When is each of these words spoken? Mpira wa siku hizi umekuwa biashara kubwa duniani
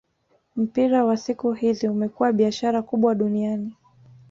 Mpira 0.55 1.05
wa 1.05 1.17
siku 1.17 1.53
hizi 1.53 1.87
umekuwa 1.89 2.31
biashara 2.33 2.81
kubwa 2.81 3.15
duniani 3.15 3.75